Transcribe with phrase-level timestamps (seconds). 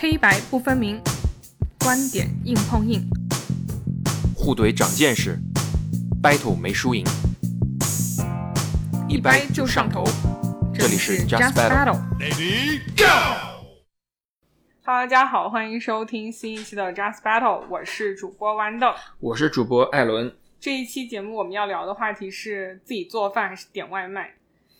[0.00, 1.02] 黑白不分明，
[1.80, 3.02] 观点硬碰硬，
[4.32, 5.36] 互怼长见识
[6.22, 7.04] ，battle 没输赢，
[9.08, 10.04] 一掰就上头。
[10.72, 11.98] 这里是 Just Battle。
[12.20, 13.64] Lady Go！Hello，
[14.84, 18.94] 大家好，欢迎收听新一期的 Just Battle，我是主播豌豆。
[19.18, 20.32] 我是主播艾伦。
[20.60, 24.36] 这一期节目我们要聊的话题是自己做饭还是点外卖？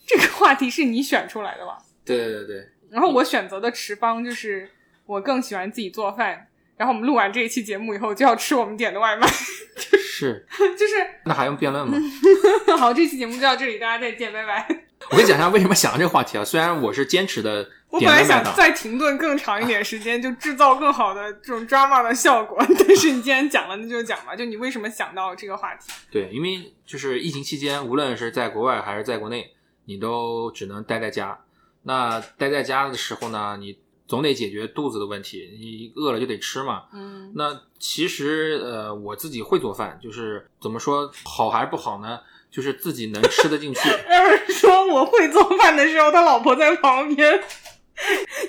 [0.07, 1.77] 这个话题是你选出来的吧？
[2.05, 4.71] 对对对，然后我选择的持方就是
[5.09, 6.45] 我更喜欢自己做饭。
[6.77, 9.27] 然后我们录完这一期节目以后就要吃我们点的外卖，
[9.99, 10.45] 是，
[10.77, 10.93] 就是
[11.25, 11.97] 那还用辩论吗？
[12.79, 14.65] 好，这期节目就到这里，大家再见，拜拜。
[15.11, 16.45] 我跟你讲一下为什么想到这个话题啊。
[16.45, 22.57] 虽然我是坚持的我本来想再停顿更长一点时间，就制造更好的这种 drama 的效果。
[22.59, 24.33] 但是你既然讲了，那就讲吧。
[24.33, 25.91] 就你为什么想到这个话题？
[26.09, 29.51] 对，因为就是疫情期间，无论是在国外还是在国内，
[29.83, 31.39] 你都只能待在家。
[31.83, 33.77] 那待在家的时候呢，你
[34.09, 36.85] 总得解决肚子的问题，你饿了就得吃嘛。
[36.91, 42.19] 嗯那其实呃，我自己会做饭，就是怎么说好还是不好呢？
[42.49, 43.87] 就是自己能吃得进去。
[44.09, 47.39] 要是说我会做饭的时候，他老婆在旁边，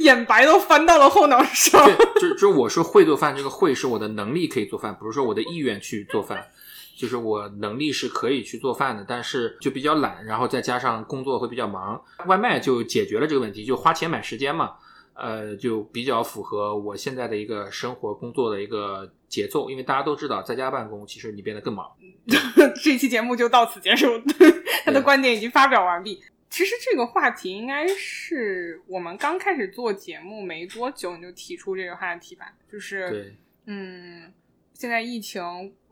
[0.00, 1.84] 眼白都翻到了后脑勺。
[1.84, 6.46] 对， 就就我说会做饭，这个会是我的能力可以做饭，不是说我的意愿去做饭。
[6.96, 14.72] 就是我能力是可以去做饭的，但是就比较懒，然后再加上工作会比较忙，外卖就解决了这个问题，就花钱买时间嘛，
[15.20, 19.70] 呃，就比较符合我现在的一个生活工作的一个节奏。
[19.70, 21.90] 因为大家都知道，在家办公其实你变得更忙。
[22.82, 24.06] 这期节目就到此结束，
[24.84, 26.22] 他的观点已经发表完毕。
[26.48, 34.32] 其实这个话题应该是我们刚开始做节目没多久你就提出这个话题吧，就是对，嗯，
[34.72, 35.40] 现在疫情，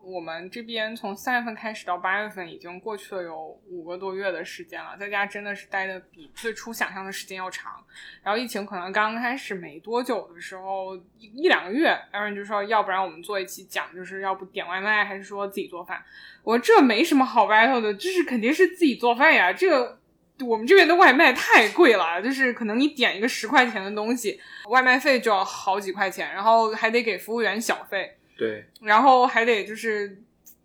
[0.01, 7.83] 我们这边从三月份开始到八月份，已经过去了有五个多月的时间了，在家真的是待的比最初想象的时间要长。
[8.23, 16.03] 然后疫情可能刚开始没多久的时候，一一两个月，有人就说，要不然我们做一期讲，就是要不点外卖还是说自己做饭？
[16.43, 19.99] 我说这没什么好 battle 的，就是肯定是自己做饭呀，这个。
[20.47, 30.17] 我们这边的外卖太贵了，就是可能你点一个十块钱的东西，外卖费就要好几块钱，然后还得给服务员小费，对，然后还得就是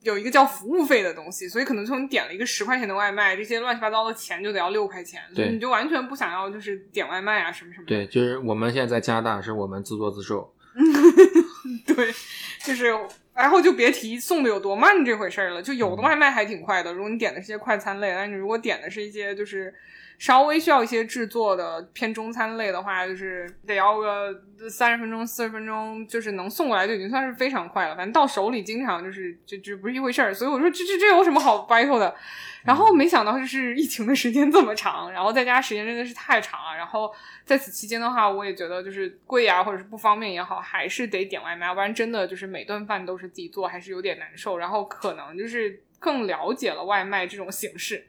[0.02, 7.84] 有一个叫服务费的东西，所以可能从你点了一个十块钱的外卖，这些乱七八糟的钱就得要六块钱，对你就完全不想要就是点外卖啊什么什么。
[7.86, 10.54] 对，就是我们现在在加拿大，是我们自作自受。
[11.86, 12.12] 对，
[12.64, 12.94] 就是
[13.34, 15.62] 然后就别提送的有多慢这回事儿了。
[15.62, 19.74] 就有的外卖还挺快的，如果你点的是些快餐类，但你如果点的是一些就是
[20.24, 24.34] 稍微需要一些制作的偏中餐类的话，就是得要个
[24.70, 27.94] 三十分钟、四十分钟，就是能送过来就已经算是非常快了。
[27.94, 30.32] 反正到手里经常就是就就不是一回事儿。
[30.32, 32.16] 所以我说这这这有什么好 battle 的？
[32.64, 36.74] 然后没想到就是 疫情的时间这么长，然后在家时间真的是太长了。
[36.74, 37.12] 然后
[37.44, 44.56] 在此期间的话，我也觉得就是贵啊，或者是不方便也好，还是得点外卖，要不然真的就是每顿饭都是自己做，还是有点难受。
[44.56, 48.06] 然后可能就是更了解了外卖这种形式。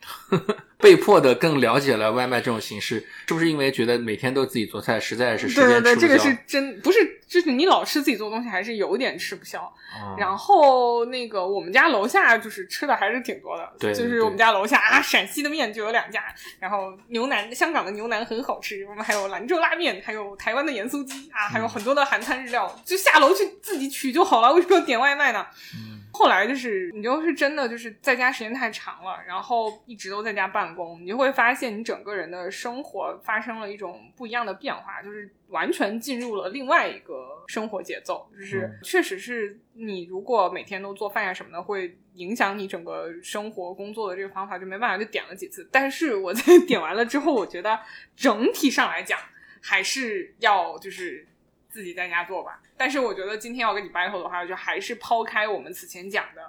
[0.78, 6.24] 被迫的更了解了外卖这种形式，是不是因为觉得每天都自己做菜，实在是时对对对，间吃不消？
[6.24, 9.60] 这个是真不是，就是你老吃自己做的东西，还是有点吃不消。
[9.94, 16.22] 嗯然后那个我们家楼下就是吃的还是挺多的，对就是我们家楼下啊，陕西的面就有两家，
[16.60, 25.44] 然后牛腩香港的牛腩很好吃，我们还有兰州拉面，还有台湾的盐酥鸡啊，还有很多的韩餐日料，就下楼去自己取就好了，为什么要点外卖呢？
[25.74, 45.68] 嗯后来就是你就是真的就是在家时间太长了，然后一直都在家办公，你就会发现你整个人的生活发生了一种不一样的变化，就是完全进入了另外一个生活节奏，就是嗯确实是你如果每天都做饭呀什么的，会影响你整个生活工作的这个方法，就没办法就点了几次。
[45.70, 47.78] 但是我在 点完了之后，我觉得
[48.16, 49.18] 整体上来讲
[49.62, 51.26] 还是要就是
[51.68, 52.60] 自己在家做吧。
[52.76, 56.42] 但是我觉得今天要跟你 battle 的话，就还是抛开我们此前讲的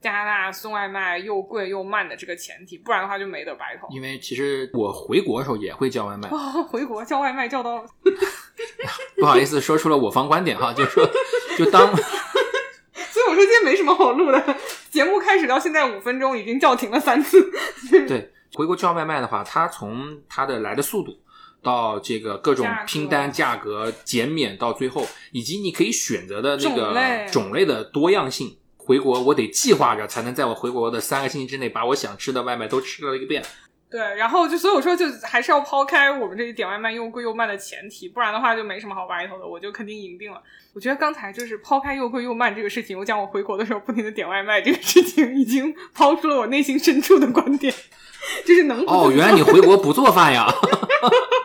[0.00, 3.90] 加拿大送外卖又贵又慢的这个前提，不然的话就没得 battle。
[3.90, 7.84] 因为其实我回国的时候也会叫外卖，哦，回国叫外卖叫到，
[9.16, 11.08] 不好意思说出了我方观点哈，就是说，
[11.56, 14.56] 就当 所以我说今天没什么好录的。
[14.90, 17.50] 节目开始到现在五分钟，已经叫停了三次。
[18.06, 21.18] 对回国叫外卖的话，它从它的来的速度
[21.64, 26.94] 到这个各种拼单价格减免到最后，以及你可以选择的那个
[27.32, 28.56] 种类的多样性。
[28.76, 33.42] 回国我得计划着，才能在我回国的三个星期之内，把我想吃的外卖都吃了一个遍。
[33.90, 40.42] 对，然后就所以我说，就还是要抛开我们这里点外卖又贵又慢的前提，不然的话就没什么好 battle 的，我就肯定赢定了。
[40.74, 47.72] 我觉得刚才就是抛开又贵又慢这个事情，我讲我回国的时候不停的点外卖这个事情，已经抛出了我内心深处的观点，
[48.44, 50.46] 就是能哦，原来你回国不做饭呀？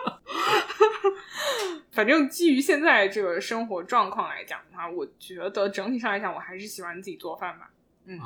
[2.00, 7.70] 反正基于现在这个生活状况来讲的话，我觉得整体上来讲，我还是喜欢自己做饭吧。
[8.06, 8.18] 嗯，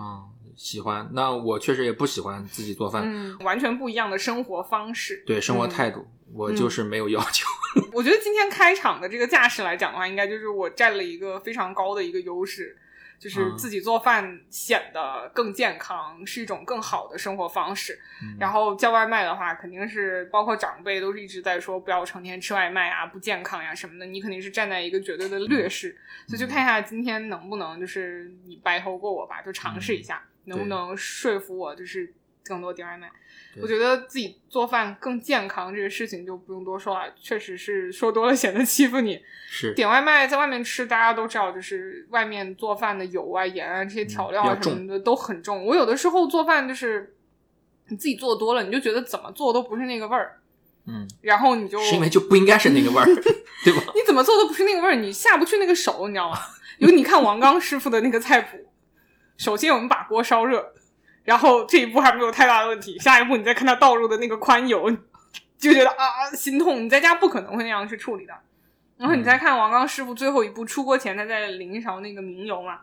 [0.55, 1.09] 喜欢。
[1.13, 5.23] 那我确实也不喜欢自己做饭，嗯，完全不一样的生活方式。
[5.25, 7.47] 对生活嗯态度，我就是没有要求。
[7.91, 12.77] 我觉得今天开场的这个架势来讲的话，应该就是我占了一个非常高的一个优势，
[13.23, 17.97] 就是嗯自己做饭显得更健康，是一种更好的生活方式。
[18.21, 25.97] 嗯然后叫外卖的话，肯定是包括长辈都是一直在说不要成天吃外卖啊，不健康呀什么的，你肯定是站在一个绝对的劣势。
[26.27, 33.09] 所以就看一下今天能不能就是你白头过我吧，就尝试一下，能不能说服我就是更多点外卖。
[33.53, 39.19] 对我觉得自己做饭更健康这个事情就不用多说了，确实是说多了显得欺负你。
[39.47, 45.63] 是点外卖在外面吃，大家都知道，就是外面做饭的油啊、盐啊这些调料啊什么的都很重。
[45.65, 47.15] 我有的时候做饭就是
[47.89, 50.39] 你自己做多了，你就觉得怎么做都不是那个味儿，
[50.87, 53.05] 嗯，然后你就是因为就不应该是那个味儿，
[53.63, 53.83] 对吧？
[53.93, 56.39] 你怎么做都不是那个味儿，你下不去那个手，你知道吗？
[56.79, 58.57] 因为你看王刚师傅的那个菜谱，
[59.37, 60.73] 首先我们把锅烧热，
[61.23, 64.89] 然后这一步还没有太大的问题，下一步你再看它倒入的那个宽油，
[65.57, 66.83] 就觉得啊心痛。
[66.83, 68.33] 你在家不可能会那样去处理的。
[68.97, 72.79] 然后你再看王刚师傅最后一步出锅前，他在淋一勺那个明油嘛，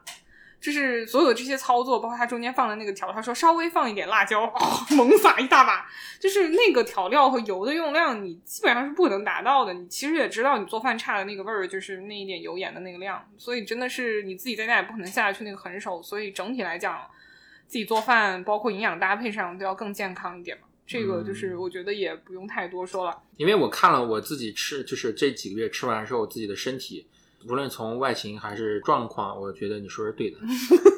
[0.60, 4.60] 就是所有的这些操作，包括他中间放的那个调，他说稍微放一点辣椒，哦，
[4.96, 5.86] 猛撒一大把，
[6.18, 9.72] 就是那个调料和油的用量，你基本上是不可能达到的。
[9.72, 16.02] 你其实也知道，你做饭差的那个味儿，就是那一点油盐的那个量，所以真的是你自己在家也不可能下得去那个狠手。
[16.02, 17.00] 所以整体来讲，
[17.70, 20.64] 自己做饭，包括营养搭配上，都要更健康一点嘛。
[20.84, 23.16] 这个就是我觉得也不用太多说了。
[23.36, 27.06] 因为我看了我自己吃，就是这几个月吃完之后，我自己的身体，
[27.48, 30.38] 无论从外形还是状况，我觉得你说是对的。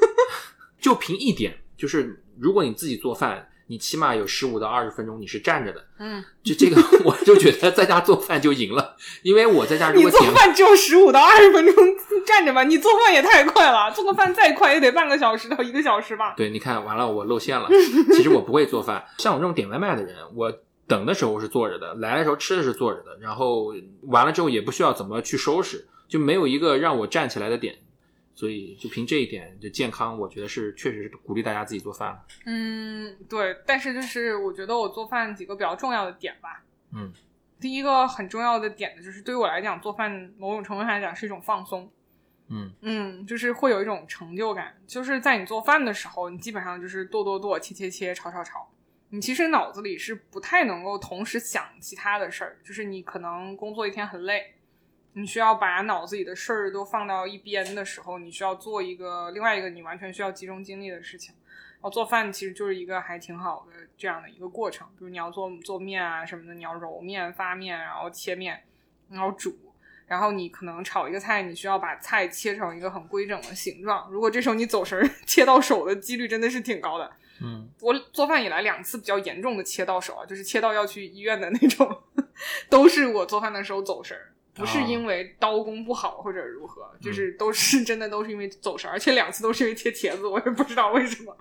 [0.80, 6.76] 就凭一点，就是如果你自己做饭，你起码有十五到二十分钟你是站着的，嗯，就这个
[7.08, 11.74] 我就觉得在家做饭就赢了，因为我在家如你做果点饭只有十五到二十分钟
[12.26, 16.34] 站着吧，你做饭也太快了，做个饭再快也得半个小时到一个小时吧。
[16.36, 17.66] 对，你看完了，我露馅了。
[18.14, 20.52] 其实我不会做饭，像我这种点外卖的人，我
[20.86, 23.72] 等的时候是坐着的，来的时候吃的是坐着的，然后
[24.02, 27.78] 完了之后也不需要怎么去收拾，就没有一个让我站起来的点。
[28.34, 32.24] 所以就凭这一点，就健康，我觉得是确实是鼓励大家自己做饭了。
[32.46, 36.64] 嗯，对，但是就是我觉得我做饭几个比较重要的点吧。
[36.92, 37.12] 嗯，
[37.60, 41.90] 第一个很重要的点呢，就是对于我来讲，做饭某种程度上来讲是一种放松。
[42.54, 48.68] 嗯嗯，就是会有一种成就感，就是在你做饭的时候，你基本上就是剁剁剁、切切切、炒炒炒，
[49.08, 54.54] 你其实脑子里是不太能够同时想其他的事儿，就是你可能工作一天很累，
[55.14, 61.34] 你需要把脑子里的事儿都放到一边的时候，你需要做一个另外一个你完全需要集中精力的事情。
[61.74, 68.62] 然后做饭其实就是一个还挺好的这样的一个过程，比如你要做做面啊什么的，你要揉面、发面，然后切面，
[69.10, 69.56] 然后煮。
[70.06, 74.10] 然后你可能炒一个菜，你需要把菜切成一个很规整的形状。
[74.10, 77.10] 如果这时候你走神儿切到手的几率真的是挺高的。
[77.40, 82.02] 嗯我做饭以来两次比较严重的切到手啊，就是切到要去医院的那种，
[82.68, 91.36] 都是我做饭的时候走神儿，不是哦因为刀工不好或者如何，就是都是 真的都是因为走神儿，而且两次都是因为切茄子，我也不知道为什么。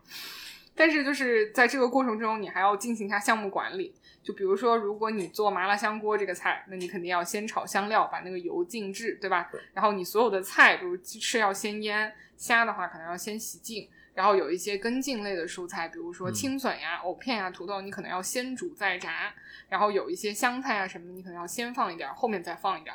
[0.73, 3.93] 但是就是在这个过程中，你还要进行一下项目管理。
[4.23, 9.49] 就比如说，如果你做麻辣香锅这个菜，那你肯定要先炒香料，把那个油静置，对吧？
[9.73, 13.89] 然后你所有的菜，比如鸡翅要先腌，虾的话可能要先洗净。
[14.13, 19.33] 然后有一些根茎类的蔬菜，比如说嗯青笋呀、藕片呀、土豆，你可能要先煮再炸。
[19.69, 22.93] 然后有一些香菜啊什么的，你可能要先放一点，后面再放一点。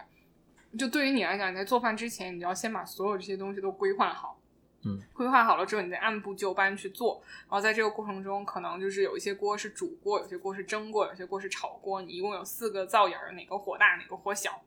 [0.78, 4.38] 就对于你来讲，你在做饭之前，你就要先把所有这些东西都规划好。
[4.84, 7.22] 嗯，规划好了之后，你再按部就班去做。
[7.44, 12.02] 然后在这个过程中，可能就是有一些锅是煮过，有些锅是蒸过，有些锅是炒过。
[12.02, 14.60] 你一共有四个灶眼儿，哪个火大，哪个火小。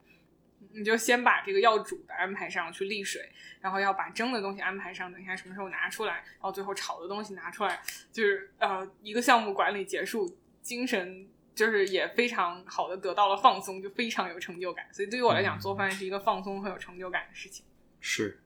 [0.71, 3.21] 你就先把这个要煮的安排上去沥水，
[3.61, 14.85] 然后要把蒸的东西安排上，等一下什么时候拿出来，然后最后炒的东西拿出来，就是呃一个项目管理结束，精神就是也非常好的得到了放松，就非常有成就感。
[14.91, 17.65] 所以对于我来讲，嗯做饭是一个放松很有成就感的事情。
[17.99, 18.39] 是。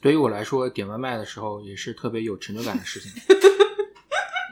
[0.00, 3.20] 对于我来说，点外卖的时候也是特别有成就感的事情，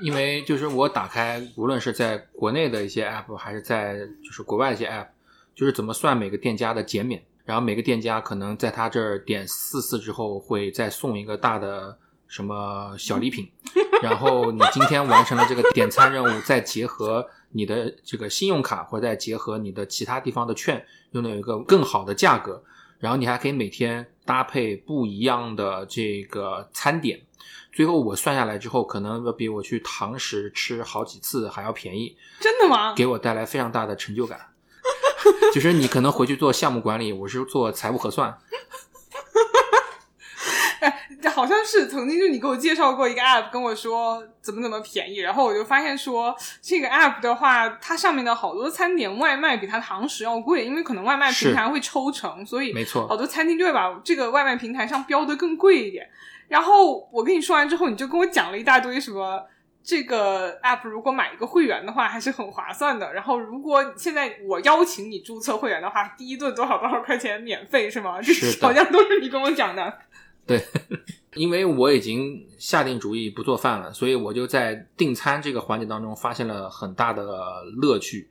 [0.02, 5.06] 因为就是我打开，无论是在国内的一些 app，还是在就是国外的一些 app，
[5.56, 11.98] 就是怎么算每个店家的减免，然后每个店家可能在他这儿点四次之后，会再送一个大的
[12.28, 13.48] 什么小礼品，
[14.02, 22.62] 然后你今天完成了这个点餐任务，再结合你的这个信用卡，或者再结合你的其他地方的券，又能有一个更好的价格。
[22.98, 27.20] 然后你还可以每天搭配不一样的这个餐点，
[27.72, 32.94] 最后我算下来之后，可能要比我去堂食吃好几次还要便宜，真的吗？
[32.94, 34.38] 给我带来非常大的成就感。
[35.54, 38.36] 就是你可能回去做项目管理，我是做财务核算。
[41.22, 56.08] 这 好像是曾经就你给我介绍过一个 app，跟我说怎么怎么便宜，然后我就发现说这个 app 的话，它上面的好多餐点外卖比它堂食要贵，因为可能外卖平台会抽成，所以没错好多餐厅就会把这个外卖平台上标的更贵一点。
[56.48, 59.42] 然后我跟你说完之后，你就跟我讲了一大堆什么。
[59.86, 63.14] 这个 app 如果买一个会员的话，还是很划算的。
[63.14, 68.20] 然后，如果现在我邀请你注册会员的话，第一顿多少多少块钱免费是吗？
[68.20, 69.98] 这是的好像都是你跟我讲的。
[70.44, 70.60] 对，
[71.34, 77.24] 因为我已经下定主意不做饭了，所以我就在订餐这个环节当中发现了很大的
[77.76, 78.28] 乐趣。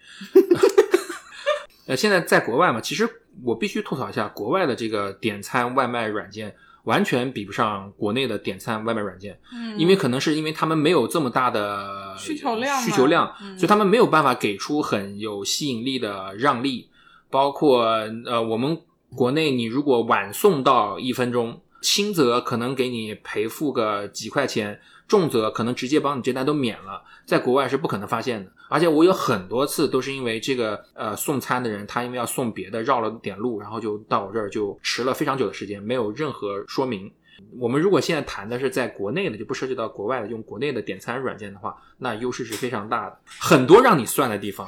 [1.88, 3.08] 呃，现在在国外嘛，其实
[3.44, 6.54] 我必须吐槽一下，国外的这个点餐外卖软件
[6.86, 16.90] 完全比不上国内的点餐外卖软件，嗯因为可能是因为他们没有这么大的需求量需求量，嗯所以他们没有办法给出很有吸引力的让利。
[17.30, 17.84] 包括
[18.26, 18.80] 呃，我们
[19.14, 28.52] 国内你如果晚送到一分钟，轻则可能给你赔付个几块钱，重则可能直接帮你这单都免了，在国外是不可能发现的。
[28.70, 37.12] 而且我有很多次都是因为这个呃送餐的人，他因为要送别的绕了点路，然后就到我这儿就迟了非常久的时间，没有任何说明。
[37.60, 44.68] 我们如果现在谈的是在国内的，就不涉及到国外的，用国内的点餐软件的话，那优势是非常大的，很多让你算的地方。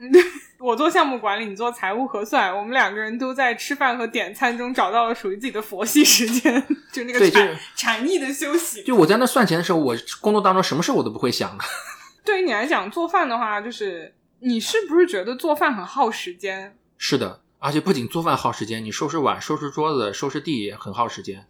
[0.58, 8.82] 我做项目管理，你做财务核算，我们两个人都在吃饭和点餐中找到了属于自己的佛系时间， 就那个对禅就是禅意的休息。
[8.82, 11.64] 就我在那算钱的时候，我工作当中什么事我都不会想的。
[12.24, 16.76] 对于你来讲，做饭的话，就是你是不是觉得做饭很耗时间？
[16.98, 21.46] 是的，而且不仅做饭耗时间，你收拾碗、收拾桌子、收拾地也很耗时间。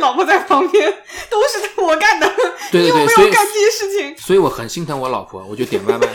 [0.00, 0.92] 老婆在旁边，
[1.30, 2.26] 都是我干的，
[2.72, 4.16] 你有对对对，所以没有干这些事情？
[4.18, 6.06] 所以我很心疼我老婆，我就点外卖。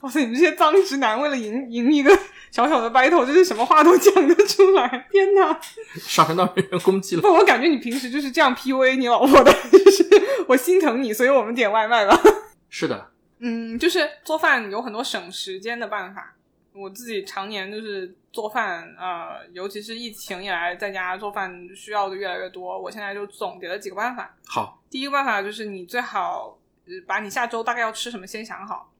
[0.00, 2.16] 哇塞，你们这些脏直男，为了赢赢一个
[2.52, 5.08] 小小的 battle，真是什么话都讲得出来！
[5.10, 5.60] 天哪！
[6.00, 7.22] 上升到人身攻击了。
[7.22, 10.04] 不，我感觉你平时就是这样 PUA 你老婆的， 就是
[10.46, 12.16] 我心疼你，所以我们点外卖吧。
[12.70, 16.34] 是的，嗯，就是做饭有很多省时间的办法。
[16.72, 22.80] 我自己常年就是做饭，呃，尤其是疫情以来，在家做饭需要的越来越多。
[22.80, 24.32] 我现在就总结了几个办法。
[24.46, 28.92] 好，第一个办法就是你最好呃把你下周大概要吃什么先想好。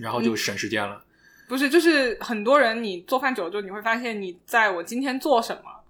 [0.00, 1.04] 然后就省时间了。
[1.48, 5.82] 不是，就是很多人你做饭久了之后，你会发现你在我今天做什么，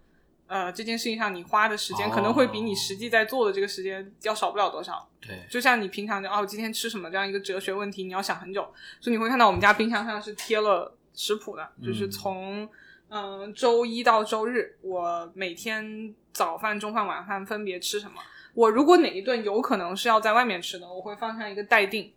[0.47, 5.07] 呃，这件事情上你花的时间哦可能会比你实际在做的这个时间要少不了多少。
[5.21, 8.63] 对，就像你平常就哦，今天吃什么这样一个哲学问题，你要想很久，
[9.01, 12.69] 所以你会看到我们家冰箱上是贴了食谱的，就是嗯从
[13.11, 18.15] 嗯、呃周一到周日，我每天早饭、中饭、晚饭分别吃什么。
[18.55, 22.11] 我如果哪一顿有可能是要在外面吃的，我会放上一个待定。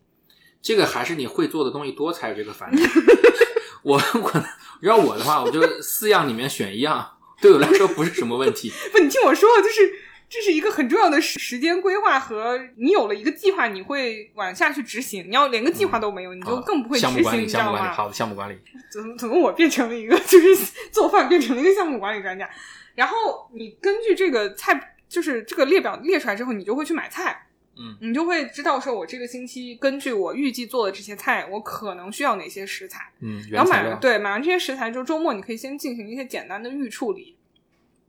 [0.63, 2.82] 这个还是你会做的东西多才有这个烦恼。
[3.84, 4.43] 我我
[4.82, 8.72] 要我的话，我就四样里面选一样， 对我来说不是什么问题。
[8.93, 9.93] 不，你听我说，就是
[10.29, 15.29] 这是一个很重要的时时间规划和你有了一个计划，你会往下去执行。
[15.29, 17.93] 你要连个计划都没有，你就啊更不会执行，项目管理，你知道项目管理，吗？
[17.93, 18.58] 好的项目管理。
[18.89, 20.55] 怎么怎么我变成了一个就是
[20.91, 22.50] 做饭变成了一个项目管理专家？
[22.96, 27.48] 然后你根据这个菜，就是这个列表列出来之后，你就会去买菜。
[27.75, 33.12] 嗯，你就会知道说，我这个星期根据我预计做的这些菜，我可能需要哪些食材。
[33.20, 37.36] 嗯，然后买完，对买完这些食材之后，周末你可以先进行一些简单的预处理。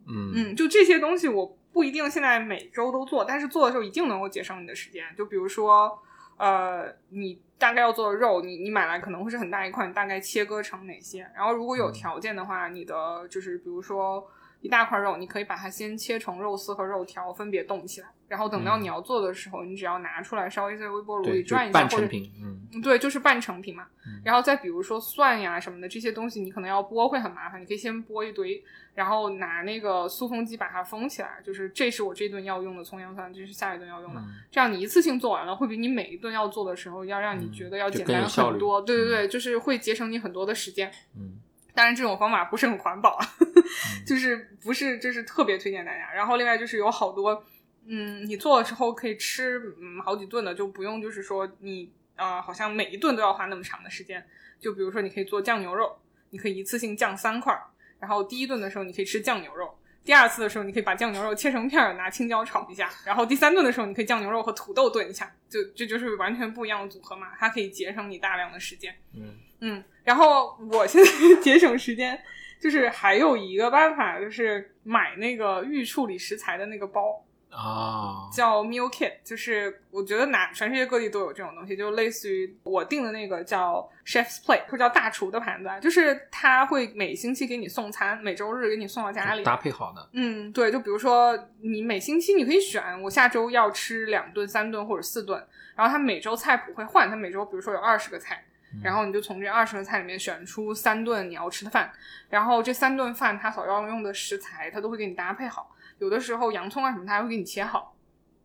[0.07, 5.05] 嗯嗯，就这些东西我不一定现在每周都做，但是做的时候一定能够节省你的时间。
[5.17, 5.99] 就比如说，
[6.37, 11.27] 呃，你大概要做的肉，你你买来可能会是很大一块，你大概切割成哪些？
[11.35, 14.29] 然后如果有嗯条件的话，你的就是比如说
[14.65, 18.09] 一大块肉，你可以把它先切成肉丝和肉条，分别冻起来。
[18.27, 22.33] 然后等到嗯你要做的时候，你只要拿出来，稍微在微波炉里转一下，或者半成品。
[22.43, 23.87] 嗯嗯，对，就是半成品嘛。
[24.07, 34.21] 嗯然后再比如说蒜呀什么的这些东西，你可能要剥会很麻烦，你可以先剥一堆，然后拿那个塑封机把它封起来，就是这是我这顿要用的葱姜蒜，这是下一顿要用的。
[34.23, 38.81] 嗯这样你一次性做完了，会比你每一顿要做的时候要让你嗯觉得要简单很多。
[38.81, 40.91] 对对对，就是会节省你很多的时间。
[41.15, 41.39] 嗯
[41.75, 43.27] 当然，这种方法不是很环保啊，
[44.07, 46.13] 就是不是就是特别推荐大家。
[46.13, 47.45] 然后另外就是有好多，
[47.87, 54.25] 嗯，你做的时候可以吃嗯好几顿的，就不用就是说你啊、呃好像每一顿都要花那么长的时间。
[54.61, 55.99] 就比如说你可以做酱牛肉，
[56.31, 57.65] 你可以一次性酱三块儿，
[57.99, 59.77] 然后第一顿的时候你可以吃酱牛肉。
[60.05, 62.91] 第二次的时候，你可以把酱牛肉切成片儿，拿青椒炒一下。
[63.07, 67.29] 然后第三顿的时候，你可以酱牛肉和土豆炖一下，就这就是完全不一样的组合嘛。
[67.39, 68.95] 它可以节省你大量的时间。
[69.15, 72.21] 嗯嗯，然后我现在 节省时间，
[72.61, 77.25] 就是还有一个办法，就是买那个预处理食材的那个包。
[77.57, 89.45] 啊，叫 Meal Kit，就是我觉得哪全世界各地都有这种东西，就类似于我订的那个叫 Chef's Plate，或者叫大厨的盘子，啊就是他会每星期给你送餐，每周日给你送到家里。
[89.45, 95.41] 搭配好的，嗯，对，就比如说你每星期你可以选，我下周要吃两顿、三顿或者四顿，
[95.77, 98.45] 然后他每周菜谱会换，他每周比如说有二十个菜，
[98.83, 101.93] 然后你就从这二十个菜里面选出三顿你要吃的饭，
[102.29, 105.71] 然后这三顿饭它所要用的食材，它都会给你搭配好。
[105.99, 107.95] 有的时候洋葱啊什么，它还会给你切好，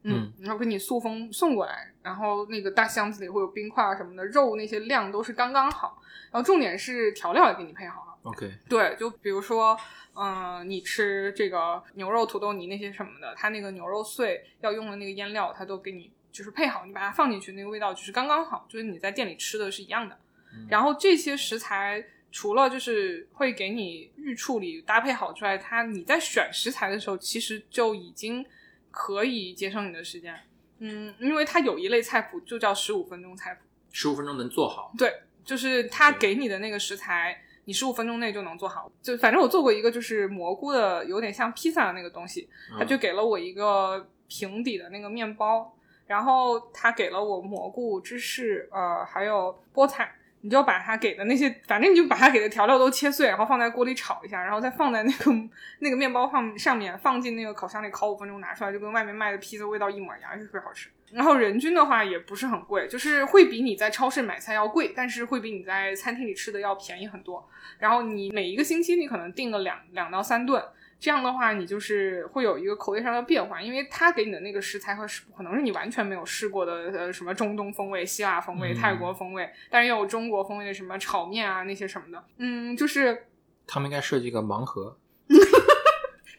[0.03, 8.09] 嗯，然后给你塑封送过来，然后那个大箱子里会有冰块啊什么的，肉那些量都是刚刚好，然后重点是调料也给你配好了。
[8.23, 9.77] OK，对，就比如说，
[10.13, 20.17] 嗯、你吃这个牛肉、土豆泥那些什么的，它那个牛肉碎要用的那个腌料，它都给你就是配好，你把它放进去，那个味道就是刚刚好，就是你在店里吃的是一样的。
[20.67, 28.45] 然后这些食材除了就是会给你预处理搭配好之外，它你在选食材的时候，其实就已经
[28.91, 30.35] 可以节省你的时间。
[30.79, 33.61] 嗯，因为它有一类菜谱就叫十五分钟菜谱。
[33.91, 34.91] 十五分钟能做好。
[34.97, 35.11] 对，
[35.43, 38.91] 就是他给你的那个食材，你十五分钟内就能做好。
[39.01, 45.75] 就反正我做过一个，就是蘑菇的，有点像披萨的那个东西，他就给了我一个平底的那个面包，
[46.09, 50.11] 然后他给了我蘑菇、芝士，呃，还有菠菜。
[50.41, 55.31] 你就把他给的那些，反正你就把他给的调料都切碎，然后放在锅里炒一下，然后再放在那个
[55.79, 60.89] 那个面包放上面，放进那个烤箱里烤五分钟，拿出来就跟外面卖的披萨味道一模一样，就特别好吃。
[61.11, 67.45] 然后人均的话也不是很贵，就是会比你在超市买菜要贵，但是会比你在餐厅里吃的要便宜很多。
[67.77, 70.63] 然后你每一个星期你可能订个两两到三顿，
[70.99, 82.23] 这样的话你就是会有一个口味上的变化，因为他给你的那个食材和食谱可能是你完全没有试过的，呃，什么中东风味、希腊风味、嗯泰国风味，但是也有中国风味的什么炒面啊那些什么的。
[82.37, 83.27] 嗯，就是
[83.65, 84.97] 他们应该设计一个盲盒，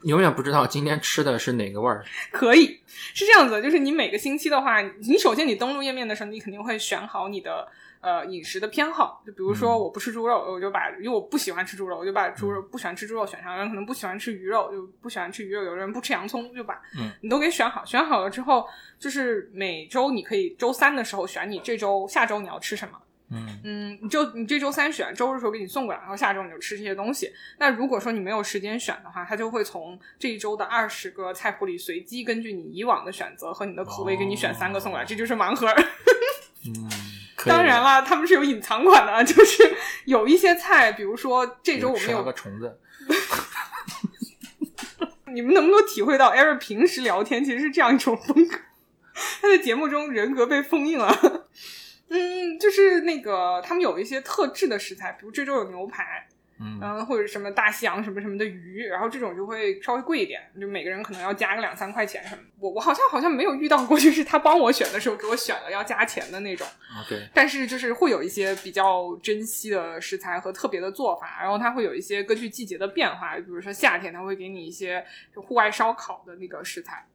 [0.04, 2.04] 永远不知道今天吃的是哪个味儿。
[2.30, 7.66] 可以是这样子，就是你每个星期的话，你首先你登录页面的时候，你肯定会选好你的
[8.00, 9.80] 呃饮食的偏好，就比如说嗯。
[9.80, 17.10] 我不吃猪肉，我就把因为我不喜欢吃猪肉，我就把猪肉不喜欢吃猪肉选上，有人可能不喜欢吃鱼肉，就不喜欢吃鱼肉，有人不吃洋葱，就把嗯。
[17.20, 18.66] 你都给选好，选好了之后，
[18.98, 22.98] 就是每周你可以周三的时候选你这周下周你要吃什么。
[23.30, 23.60] 嗯。
[23.62, 27.32] 嗯，你就你这周三选，周日的时候给你送过来，然后下周你就吃这些东西。
[27.58, 35.68] 那如果说你没有时间选的话，它就会从这一周的二十个菜谱里随机根据你以往的选择和你的口味给你选三个送过来，哦这就是盲盒。
[37.46, 42.78] 当然啦，他们是有隐藏款的，就是有一些菜，比如说这周我们有个虫子。
[45.32, 48.58] 你们能不能体会到 Eric 平时聊天其实是这样一种风格？
[49.40, 51.46] 他在节目中人格被封印了。
[52.10, 56.26] 嗯，就是那个他们有一些特制的食材，比如这周有牛排，
[56.62, 62.42] 嗯嗯，或者什么大西洋什么什么的鱼，然后这种就会稍微贵一点，就每个人可能要加个两三块钱什么。
[62.58, 66.66] 我我好像好像没有遇到过，就是他帮我选的时候给我选了要加钱的那种。
[67.00, 75.02] ，OK，但是就是会有一些比较珍惜的食材和特别的做法，然后它会有一些根据季节的变化，比如说夏天它会给你一些
[75.34, 77.06] 就户外烧烤的那个食材，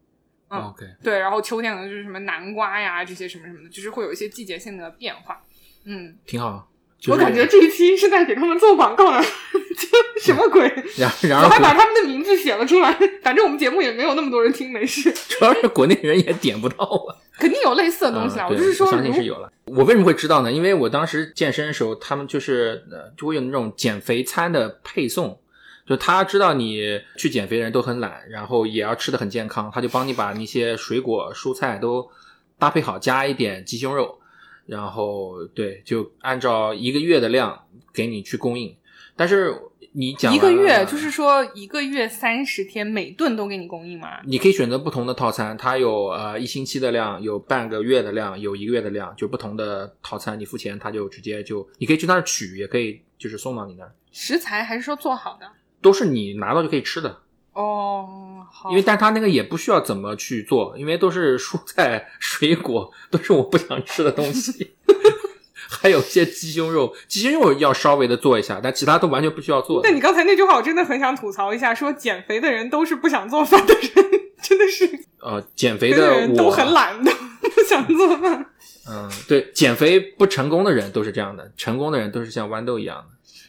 [0.50, 5.44] 嗯 OK，对，然后秋天可能就是什么南瓜呀这些什么什么的，就是会有一些季节性的变化。
[5.84, 6.68] 嗯，挺好。
[7.06, 9.22] 就是我感觉这一期是在给他们做广告呢，
[9.78, 10.64] 这什么鬼？
[10.98, 12.92] 然然我还把他们的名字写了出来，
[13.22, 17.16] 反正我们节目也没有那么多人听，没事， 主要是国内人也点不到啊。
[17.38, 18.48] 肯定有类似的东西啊。
[18.48, 19.52] 嗯我就是说，相信是有了。
[19.66, 20.52] 我为什么会知道呢？
[20.52, 25.38] 因为我当时健身的时候，他们就是呃，就会有那种减肥餐的配送，
[25.86, 32.10] 就他知道你去减肥的人都很懒，然后也要吃的很健康，他就帮你把那些水果、蔬菜都
[32.58, 34.18] 搭配好，加一点鸡胸肉，
[34.66, 38.76] 然后对，就按照一个月的量给你去供应。
[39.16, 39.54] 但是
[39.94, 44.20] 你讲一个月就是说一个月三十天，每顿都给你供应吗？
[44.26, 55.48] 你可以选择不同的套餐，它有呃一星期的量，有半个月的量，有一个月的量，就不同的套餐，你付钱它就直接就，你可以去那儿取，也可以就是送到你那儿，食材还是说做好的？
[55.82, 57.22] 都是你拿到就可以吃的。
[57.54, 58.35] 哦，好，
[58.70, 64.76] 因为但它那个也不需要怎么去做，因为都是蔬菜 水果，都是我不想吃的东西。
[65.68, 69.90] 还有一些鸡胸肉，鸡胸肉要稍微的做一下，但其他都完全不需要做那。
[69.92, 74.88] 你刚才那句话，我真的很想吐槽一下，说减肥的人都是不想做饭的人，真的是
[75.22, 78.46] 呃，减肥肥的的我人都很懒的，不想做饭。
[78.88, 83.06] 嗯，对，减肥不成功的人都是这样的，成功的人都是像豌豆一样的，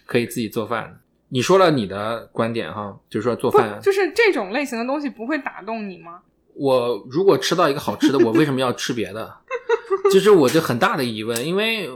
[0.07, 0.99] 可以自己做饭的。
[1.28, 6.20] 你说了你的观点哈，就是说做饭，，就是这种类型的东西不会打动你吗？
[6.54, 9.36] 我如果吃到一个好吃的，我为什么要吃别的？
[10.10, 11.90] 就是我就很大的疑问，因为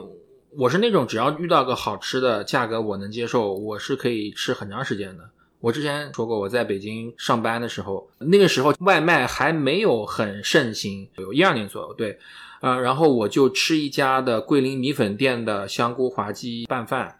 [0.57, 5.31] 我是那种只要遇到个好吃的，价格我能接受，我是可以吃很长时间的。
[5.61, 12.19] 我之前说过，我在北京上班的时候，那个时候外卖还没有很盛行，有一二年左右，对，
[12.61, 17.20] 呃，然后我就吃一家的桂林米粉店的香菇滑鸡拌饭。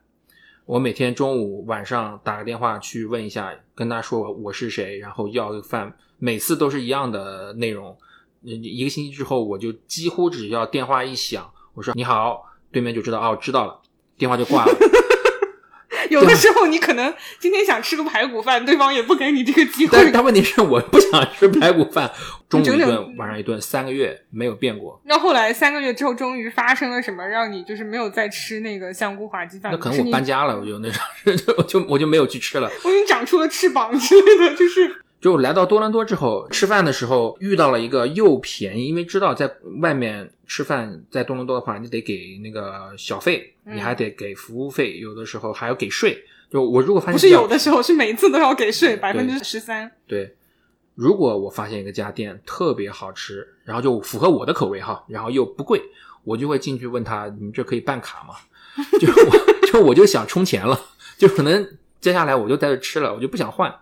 [0.71, 7.99] 我每天中午、晚上打个电话去问一下，跟他说我是谁，然后要饭，每次都是一样的内容。
[8.41, 13.81] 一个星期之后，我就几乎只要电话一响，我说你好，对面就知道哦，知道了，
[14.17, 14.73] 电话就挂了。
[16.09, 19.97] 有的时候你可能今天想吃个排骨饭，对方也不给你这个机会。
[19.97, 22.11] 但是他问题是我不想吃排骨饭，
[22.49, 25.01] 中午一顿，晚上一顿，三个月没有变过。
[25.05, 29.73] 那后来三个月之后，终于发生了什么，让你就是没有再吃那个香菇滑鸡饭？
[29.73, 32.71] 那可能我搬家了，我就那啥， 就就我就没有去吃了。
[32.85, 35.03] 我已经长出了翅膀之类的，就是。
[35.21, 46.25] 就来到多伦多之后，吃饭的时候遇到了一个又便宜，因为知道在外面吃饭在多伦多的话，你得给那个小费，你还得给服务费，有的时候还要给税。
[46.51, 49.93] 就我如果发现不是有的时候是每次都要给税百分之十三。
[50.07, 50.35] 对，
[50.95, 55.81] 如果我发现一个家店特别好吃，然后就符合我的口味哈，然后又不贵，
[56.25, 58.35] 我就会进去问他：“你们这可以办卡吗？”
[58.99, 59.31] 就我
[59.71, 60.81] 就我就想充钱了，
[61.19, 61.69] 就可能
[62.01, 63.73] 接下来我就在这吃了，我就不想换。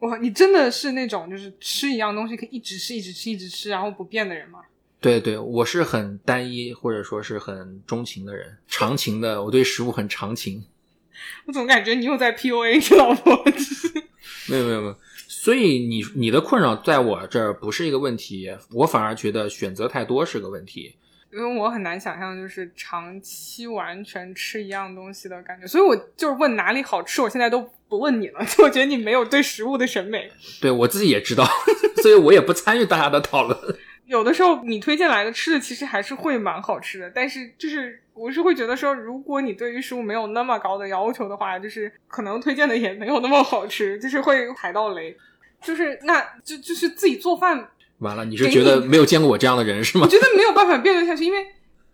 [0.00, 4.60] 哇，你真的是那种就是吃一样东西可以一直吃、一直吃、一直吃，然后不变的人吗？
[5.00, 10.64] 对对，我是很单一或者说是很钟情的人，长情的，我对食物很长情。
[11.46, 13.44] 我总感觉你又在 PUA 你老婆。
[14.48, 20.94] 没有没有没有，所以你你的困扰在我这儿不是一个问题，我反而觉得选择太多是个问题。
[21.36, 30.30] 因为我很难想象，就是长期完全吃一样东西的感觉，所以我就是问哪里好吃，我现在都不问你了，就 我觉得你没有对食物的审美。
[30.62, 31.44] 对我自己也知道，
[32.02, 33.58] 所以我也不参与大家的讨论。
[34.06, 45.16] 有的时候你推荐来的吃的其实还是会蛮好吃的，但是就是我是会觉得说，如果你对于食物没有那么高的要求的话，就是可能推荐的也没有那么好吃，就是会踩到雷。
[45.60, 47.68] 就是那就就是自己做饭。
[47.98, 50.04] 完了，你是觉得没有见过我这样的人是吗？
[50.04, 51.46] 我觉得没有办法辩论下去，因为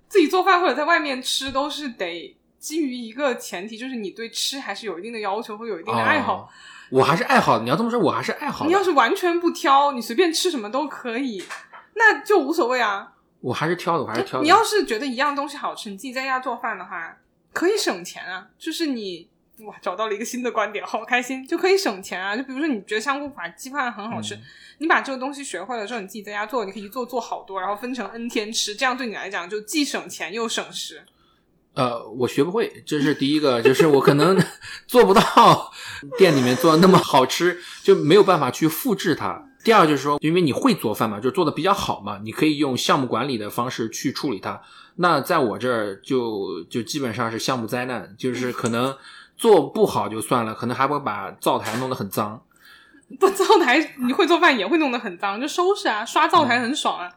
[0.08, 6.50] 自己做饭或者在外面吃都是得基于一个前提，就是你对吃还是有一定的要求，会有一定的爱好。
[6.90, 8.66] 我还是爱好，你要这么说，我还是爱好。
[8.66, 11.42] 你要是完全不挑，你随便吃什么都可以，
[11.94, 13.12] 那就无所谓啊。
[13.40, 14.42] 我还是挑的，我还是挑的。
[14.42, 17.16] 你要是觉得一样东西好吃，你自己在家做饭的话，
[17.52, 18.46] 可以省钱啊。
[18.58, 19.28] 就是你
[19.64, 22.36] 哇，找到了一个新的观点，好开心，就可以省钱啊。
[22.36, 24.38] 就比如说，你觉得香菇法鸡饭很好吃。
[24.78, 31.02] 你把这个东西学会了之后，你自己在家做，你可以一做做好多，然后分成 n 天吃，这样对你来讲就既省钱又省时。
[31.74, 34.38] 呃，我学不会，这是第一个，就是我可能
[34.86, 35.72] 做不到
[36.18, 39.48] 店里面做的那么好吃，就没有办法去复制它。
[39.64, 44.60] 第二就是说，因为你会做饭嘛，就做的比较好嘛，你可以用项目管理的方式去处理它。
[44.96, 48.94] 那在我这儿就就基本上是项目灾难，就是可能
[49.42, 52.40] 做不好就算了，可能还会把灶台弄得很脏。
[53.18, 57.10] 不，灶台你会做饭也会弄得很脏，就收拾啊，刷灶台很爽啊。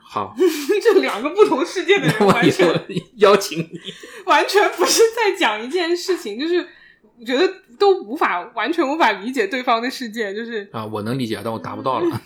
[0.00, 0.34] 好，
[0.82, 2.66] 这两个不同世界的人完全
[3.16, 3.78] 邀请你，
[4.24, 6.66] 完全不是在讲一件事情，就是
[7.18, 7.46] 我觉得
[7.78, 12.20] 都无法完全无法理解对方的世界，就是啊，我能理解，但我达不到了。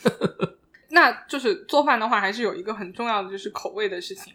[0.91, 4.33] 那就是做饭的话，还是有一个很重要的，就是口味的事情。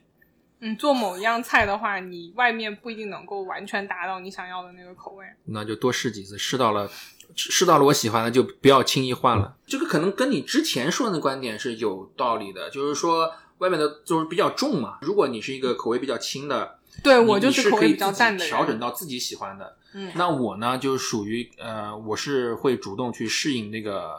[0.66, 6.90] 嗯，做某一样菜的话，你外面不一定能够完全达到你想要的那个口味，那就多试几次，试到了。
[7.38, 9.58] 试到了我喜欢的就不要轻易换了。
[9.68, 15.00] 这个可能跟你之前说的观点是有道理的，就是说外面的就是比较重嘛。
[15.02, 19.76] 如果你是一个口味比较轻的，对我就是口味比较淡的，调整到自己喜欢的。
[19.94, 24.18] 嗯，那我呢就属于呃，我是会主动去适应那个。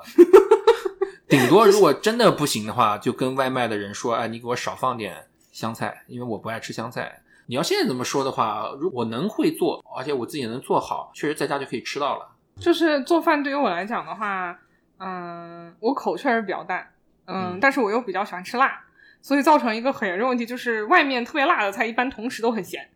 [1.27, 7.19] 顶多如果真的不行的话，就跟外卖的人说，哎，你给我少放点香菜，因为我不爱吃香菜。
[7.47, 12.29] 你要现在这么说的话，如果能会做，而且我自己能做好，确实在家就可以吃到了。
[12.61, 14.59] 就是做饭对于我来讲的话，
[14.99, 16.87] 嗯，我口确实比较淡，
[17.25, 18.85] 嗯，但是我又比较喜欢吃辣，
[19.23, 22.87] 所以造成一个很严重问题，就是外面特别辣的菜一般同时都很咸，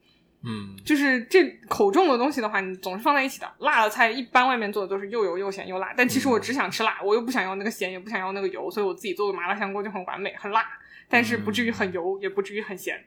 [0.43, 10.67] 嗯，就是这口重的东西的话，你总是放在一起的，辣的菜一般外面做的都是又油又咸又辣，但其实我只想吃辣，我又不想要那个咸，也不想要那个油，所以我自己做的麻辣香锅就很完美，很辣，
[11.11, 13.05] 但是不至于很油，也不至于很咸。